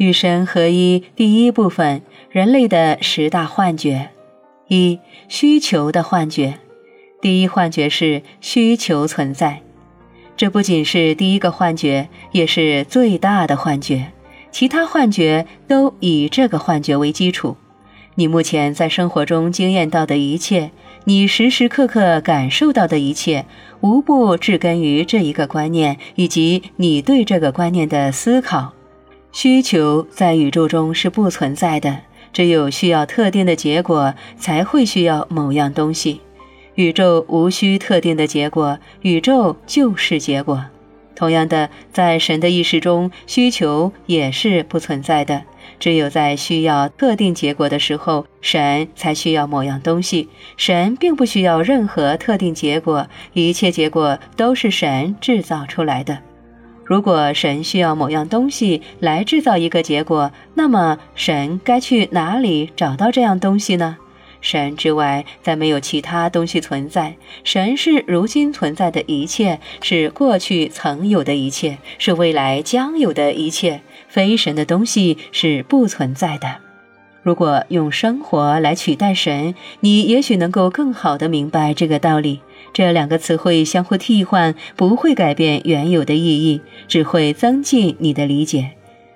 [0.00, 2.00] 与神合一第一部分：
[2.30, 4.08] 人类的十大幻觉。
[4.66, 4.98] 一、
[5.28, 6.54] 需求的幻觉。
[7.20, 9.60] 第一幻觉是需求存在，
[10.38, 14.06] 这不仅是第一个幻觉，也是最大的幻觉。
[14.50, 17.58] 其他幻觉都以这个幻觉为基础。
[18.14, 20.70] 你目前在生活中经验到的一切，
[21.04, 23.44] 你时时刻刻感受到的一切，
[23.82, 28.72] 无不植根于这一个观念以及你对这个观念的思考。
[29.32, 31.98] 需求在宇宙中是不存在的。
[32.32, 36.20] 只有需要特定的结果，才会需要某样东西。
[36.76, 40.66] 宇宙无需特定的结果，宇宙就是结果。
[41.16, 45.42] 同样的，在神的意识中，需求也是不存在的。
[45.78, 50.28] 只有在需要特定结果的时候，神才需要某样东西。
[50.56, 56.18] 神并不需要任何特定结果，一切结果都是神制造出来的。
[56.90, 63.98] 如果神需要某样东西来制造一个结果，那么神该去哪里找到这样东西呢？
[64.40, 67.14] 神之外再没有其他东西存在。
[67.44, 73.82] 神是如今存在的一切，是过去曾有的一切，是未来将有的一切。
[74.08, 76.69] 非神的东西是不存在的。
[77.22, 82.40] 如果用生活来取代神，你也许能够更好地明白这个道理。
[82.72, 88.70] 这两个词汇相互替换，不会改变原有的意义，只会增进你的理解。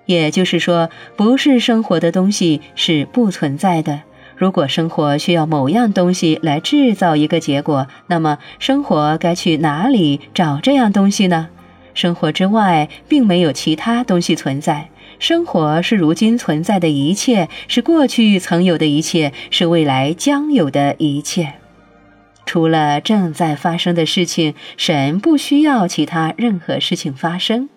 [0.07, 4.03] 也就是说，不是生活的东西是不存在的。
[4.37, 11.49] 如果生活需要某样东西来制造一个结果，那么生活该去哪里找这样东西呢？
[11.95, 14.91] 生活之外并没有其他东西存在。
[15.25, 21.55] 生活是如今存在的一切，是过去曾有的一切，是未来将有的一切。
[22.45, 27.69] 除了正在发生的事情，神不需要其他任何事情发生；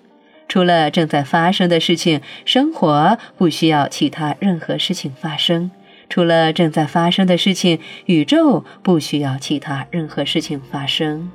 [0.49, 5.69] 除了正在发生的事情，生活不需要其他任何事情发生；
[6.09, 11.31] 除了正在发生的事情，宇宙不需要其他任何事情发生。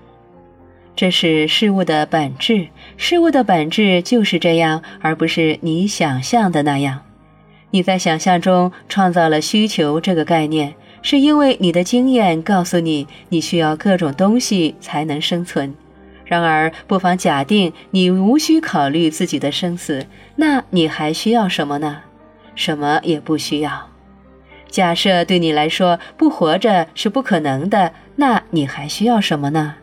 [0.95, 7.03] 这是事物的本质，事物的本质就是这样，而不是你想象的那样。
[7.71, 10.75] 你在想象中创造了需求这个概念。
[11.05, 15.75] 是因为你的经验告诉你，你需要各种东西才能生存。
[16.25, 22.03] 然而，不妨假定你无需考虑自己的生死，那你还需要什么呢？
[22.55, 23.91] 什么也不需要。
[24.69, 29.75] 假设对你来说不活着是不可能的，那你还需要什么呢？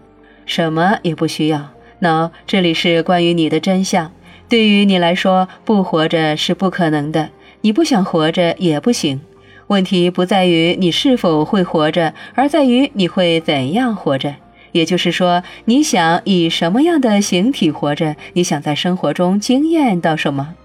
[0.49, 1.69] 什么也不需要。
[2.01, 4.11] 喏，这里是关于你的真相。
[4.49, 7.29] 对于你来说，不活着是不可能的。
[7.61, 9.21] 你不想活着也不行。
[9.67, 14.33] 问题不在于你是否会活着，而在于你会怎样活着。
[14.71, 18.15] 也就是说，你想以什么样的形体活着？
[18.33, 20.55] 你想在生活中经验到什么？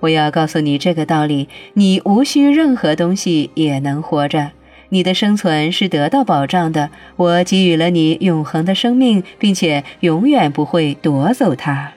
[0.00, 4.50] 我要告诉你这个道理：你无需任何东西也能活着，
[4.90, 6.90] 你的生存是得到保障的。
[7.16, 11.92] 我给予了你永恒的生命，并且永远不会夺走它。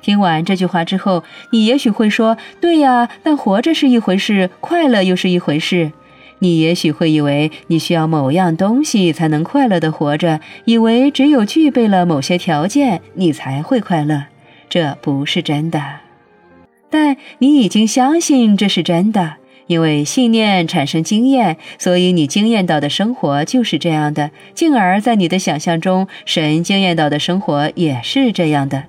[0.00, 5.92] 听完这句话之后，你也许会说：“对呀，但活着是一回事，快乐又是一回事。”
[6.40, 14.26] 你也许会以为你需要某样东西才能快乐的活着，以为只有具备了某些条件，你才会快乐。
[14.68, 15.82] 这不是真的。
[16.88, 19.37] 但你已经相信这是真的，
[19.68, 24.32] 因为信念产生经验，所以你经验到的生活就是这样的。
[24.54, 28.84] 进而，在你的想象中，神经验到的生活也是这样的。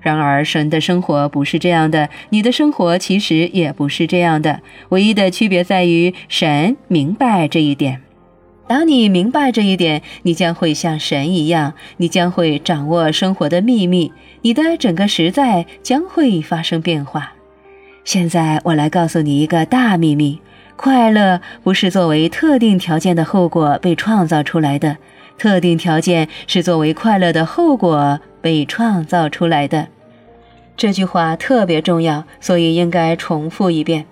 [0.00, 4.60] 然而，神的生活不是这样的，你的生活其实也不是这样的。
[4.88, 8.00] 唯一的区别在于，神明白这一点。
[8.66, 17.32] 当你明白这一点，你将会像神一样，你将会掌握生活的秘密，你的整个实在将会发生变化。
[18.04, 20.40] 现在，我来告诉你一个大秘密：
[20.76, 24.96] 快乐不是作为特定条件的后果被创造出来的，
[25.38, 28.20] 特定条件是作为快乐的后果。
[28.42, 29.88] 被创造出来的
[30.74, 34.06] 这句话特别重要，所以应该重复一遍：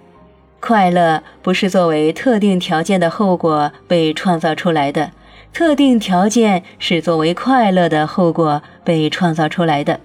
[0.61, 5.13] 快乐不是作为特定条件的后果被创造出来的，
[5.51, 9.99] 特定条件是作为快乐的后果被创造出来的。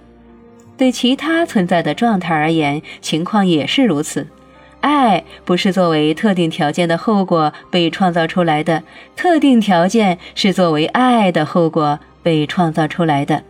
[0.76, 4.26] 对其他存在的状态而言，情况也是如此。
[4.80, 8.82] 爱不是作为特定条件的后果被创造出来的，
[9.16, 13.42] 特定条件是作为爱的后果被创造出来的。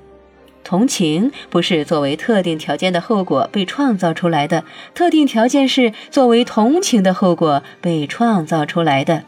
[0.62, 9.24] 同情不是作为特定条件的后果被创造出来的，特定条件是作为同情的后果被创造出来的。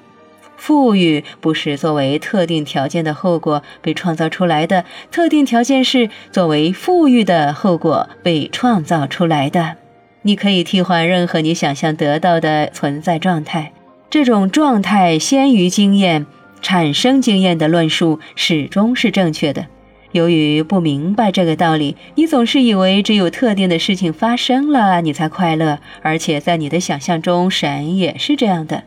[0.66, 9.76] 富裕不是作为特定条件的后果被创造出来的，特定条件是作为富裕的后果被创造出来的。
[10.22, 13.70] 你可以替换任何你想象得到的存在状态。
[14.10, 16.26] 这种状态先于经验
[16.60, 19.66] 产生经验的论述始终是正确的。
[20.10, 28.82] 由于不明白这个道理，你总是以为只有特定的事情发生了你才快乐，而且在你的想象中，神也是这样的。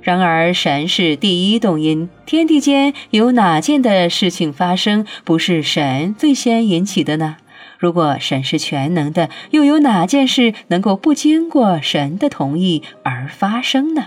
[0.00, 7.36] 然而，神是第一动因，天地间有哪件的事情发生不是神最先引起的呢？
[7.78, 14.06] 如果神是全能的，又有哪件事能够不经过神的同意而发生呢？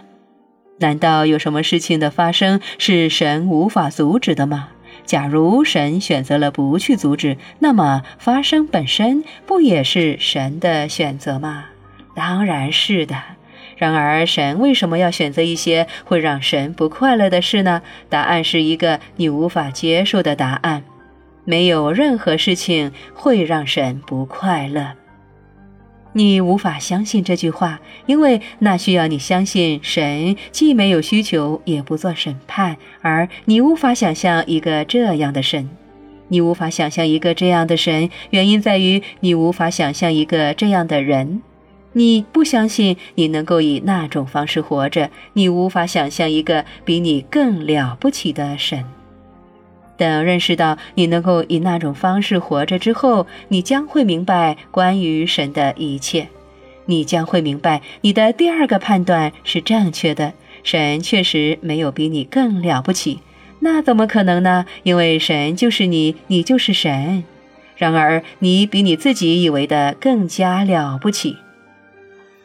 [0.79, 4.69] 难道有什么事情的发生是神无法阻止的吗？
[5.05, 11.65] 假如神选择了不去阻止，那么发生本身不也是神的选择吗？
[12.15, 13.15] 当然是的。
[13.81, 17.81] 然而，神为什么要选择一些会让神不快乐的事呢？
[18.09, 20.83] 答案是一个你无法接受的答案：
[21.45, 24.91] 没有任何事情会让神不快乐。
[26.13, 32.77] 你无法相信这句话，因为那需要你相信神既没有需求，也不做审判。
[33.01, 35.67] 而你无法想象一个这样的神，
[36.27, 41.41] 你无法想象一个这样的神，原因在于你无法想象一个这样的人。
[41.93, 48.85] 你不相信你能够以那种方式活着，你无法想象一个比你更了不起的神。
[49.97, 56.27] 等认识到你能够以那种方式活着之后，你将会明白关于神的一切。
[56.85, 60.33] 你将会明白你的第二个判断是正确的：
[60.63, 63.19] 神确实没有比你更了不起。
[63.59, 64.65] 那怎么可能呢？
[64.81, 67.23] 因为神就是你，你就是神。
[67.77, 71.37] 然而，你比你自己以为的更加了不起。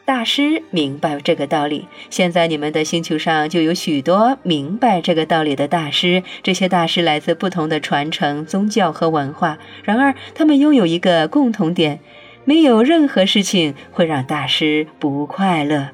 [0.07, 6.23] 大师明白这个道理，现在你们的星球上就有许多明白这个道理的大师。
[6.41, 11.99] 这些大师来自不同的传承、宗教和文化，然而他们拥有一个共同点：
[12.45, 15.89] 没有任何事情会让大师不快乐。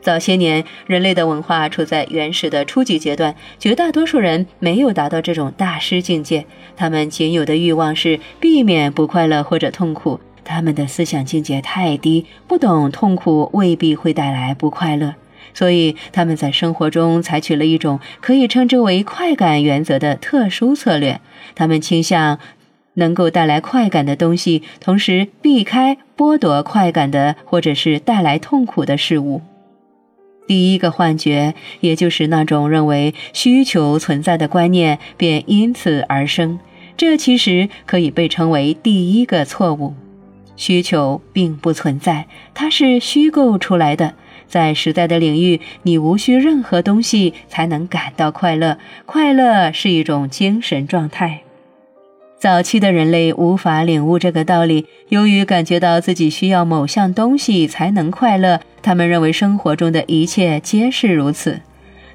[0.00, 10.18] 早些年，人类的文化处在原始的初级阶段，绝大多数人没有达到这种大师境界，他们仅有的欲望是避免不快乐或者痛苦。
[10.44, 15.14] 他们的思想境界太低，不懂痛苦未必会带来不快乐，
[15.54, 21.20] 所以他们在生活中采取了一种可以称之为快感原则的特殊策略。
[21.54, 22.38] 他们倾向
[22.94, 29.42] 能够带来快感的东西，同时避开剥夺快感的或者是带来痛苦的事物。
[30.46, 36.58] 第一个幻觉，也就是那种认为需求存在的观念，便因此而生。
[36.96, 39.94] 这其实可以被称为第一个错误。
[40.60, 44.12] 需求并不存在，它是虚构出来的。
[44.46, 48.76] 在实在的领域，你无需任何东西才能感到快乐。
[49.06, 51.40] 快乐是一种精神状态。
[52.38, 61.60] 早期的人类无法领悟这个道理，由于感觉到自己需要某项东西才能快乐，他们认为生活中的一切皆是如此。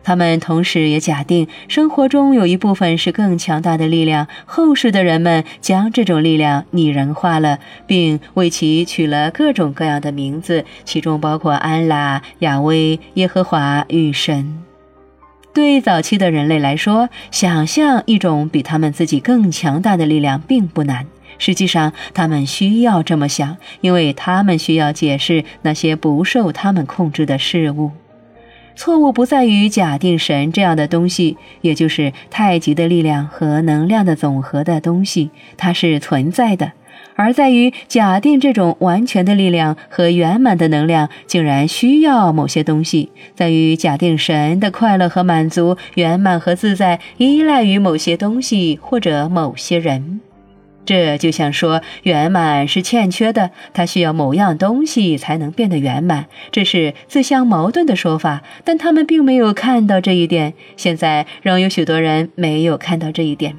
[0.06, 4.28] 他们同时也假定生活中有一部分是更强大的力量。
[4.46, 7.58] 后世的人们将这种力量拟人化了，
[7.88, 14.64] 并为其取了各种各样的名字，其中包括安拉、亚威、耶和华与神。
[15.52, 21.08] 对早期的人类来说，想象一种比他们自己更强大的力量并不难。
[21.40, 27.90] 实际上，他们需要这么想，因为他们需要解释那些不受他们控制的事物。
[28.76, 36.74] 错误不在于假定神这样的东西，也就是太极的力量和能量的总和的东西，它是存在的，
[37.16, 50.20] 而在于假定这种完全的力量和圆满的能量竟然需要某些东西，在于假定神的快乐和满足、圆满和自在依赖于某些东西或者某些人。
[50.86, 58.44] 这就像说，圆满是欠缺的，它需要某样东西才能变得圆满，这是自相矛盾的说法。
[58.64, 63.56] 但他们并没有看到这一点，现在仍有许多人没有看到这一点。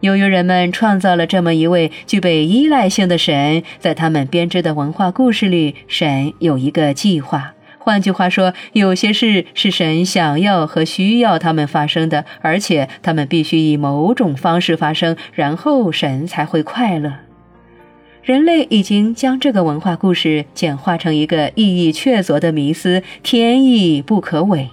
[0.00, 7.54] 由于人们创造了这么一位具备依赖性的神，在他们编织的文化故事里，神有一个计划。
[7.82, 17.12] 换句话说，有些事是神想要和需要他们发生的，而且他们必须以某种方式发生，然后神才会快乐。
[18.22, 24.68] 人类已经将这个文化故事简化成一个意义确凿的迷思：天意不可违。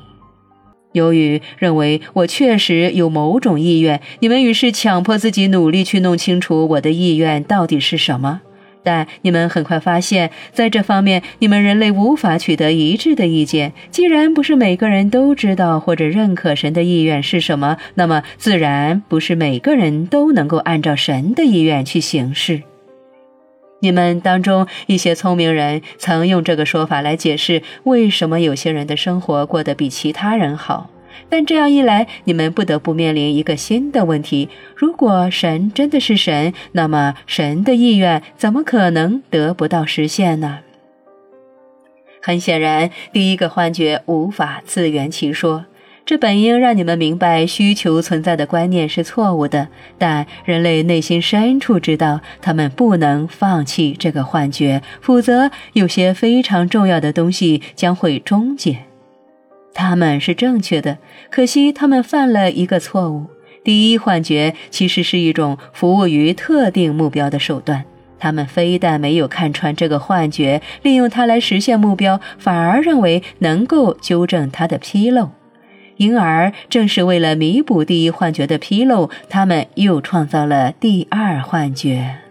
[0.92, 8.42] 由于认为我确实有某种意愿，你们于是强迫自己努力去弄清楚我的意愿到底是什么。
[8.84, 13.74] 但你们很快发现，在这方面，你们人类无法取得一致的意见。
[13.92, 22.64] 既然不是每个人都知道或者认可神的意愿是什么，那么自然不是每个人都能够按照神的意愿去行事。
[23.82, 30.90] 你们当中一些聪明人曾用这个说法来解释为什么有些人的生活过得比其他人好。
[31.28, 40.60] 但这样一来，你们不得不面临一个新的问题：如果神真的是神，那么神的意愿怎么可能得不到实现呢？
[42.22, 45.66] 很显然，第一个幻觉无法自圆其说。
[46.06, 49.68] 这本应让你们明白需求存在的观念是错误的，
[50.00, 58.89] 但人类内心深处知道，他们不能放弃这个幻觉，否则有些非常重要的东西将会终结。
[59.74, 60.98] 他们是正确的，
[61.30, 63.28] 可惜他们犯了一个错误。
[63.64, 67.84] 第一幻觉其实是一种服务于特定目标的手段，
[68.18, 75.30] 他们非但没有看穿这个幻觉，利用它来实现目标，反而认为能够纠正它的纰漏。
[75.98, 82.29] 因而，正是为了弥补第一幻觉的纰漏，他们又创造了第二幻觉。